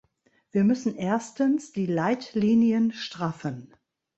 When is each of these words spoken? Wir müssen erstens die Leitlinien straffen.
Wir 0.49 0.63
müssen 0.63 0.95
erstens 0.95 1.73
die 1.73 1.85
Leitlinien 1.85 2.91
straffen. 2.91 3.75